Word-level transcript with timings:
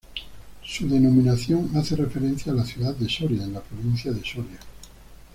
Su 0.65 0.89
denominación 0.89 1.69
hace 1.75 1.95
referencia 1.95 2.51
a 2.51 2.55
la 2.55 2.65
ciudad 2.65 2.95
de 2.95 3.07
Soria, 3.07 3.43
en 3.43 3.53
la 3.53 3.61
provincia 3.61 4.11
de 4.11 4.21
Soria. 4.23 4.57